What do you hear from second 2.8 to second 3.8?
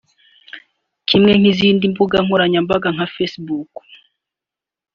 nka Facebook